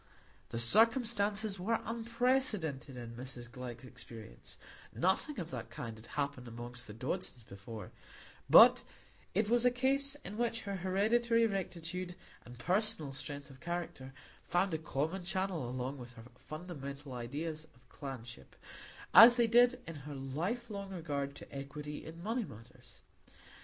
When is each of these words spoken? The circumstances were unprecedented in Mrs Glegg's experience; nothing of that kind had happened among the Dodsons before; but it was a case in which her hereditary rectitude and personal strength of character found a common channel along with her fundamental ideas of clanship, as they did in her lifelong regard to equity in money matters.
The 0.49 0.57
circumstances 0.57 1.59
were 1.59 1.79
unprecedented 1.85 2.97
in 2.97 3.13
Mrs 3.15 3.51
Glegg's 3.51 3.85
experience; 3.85 4.57
nothing 4.95 5.37
of 5.39 5.51
that 5.51 5.69
kind 5.69 5.95
had 5.95 6.07
happened 6.17 6.47
among 6.47 6.71
the 6.87 6.93
Dodsons 6.95 7.43
before; 7.43 7.91
but 8.49 8.81
it 9.35 9.47
was 9.47 9.63
a 9.63 9.69
case 9.69 10.15
in 10.25 10.39
which 10.39 10.63
her 10.63 10.77
hereditary 10.77 11.45
rectitude 11.45 12.15
and 12.43 12.57
personal 12.57 13.13
strength 13.13 13.51
of 13.51 13.59
character 13.59 14.11
found 14.47 14.73
a 14.73 14.79
common 14.79 15.23
channel 15.23 15.69
along 15.69 15.99
with 15.99 16.13
her 16.13 16.23
fundamental 16.33 17.13
ideas 17.13 17.65
of 17.75 17.87
clanship, 17.87 18.55
as 19.13 19.35
they 19.35 19.45
did 19.45 19.83
in 19.85 19.97
her 20.07 20.15
lifelong 20.15 20.89
regard 20.89 21.35
to 21.35 21.55
equity 21.55 22.03
in 22.03 22.23
money 22.23 22.43
matters. 22.43 23.01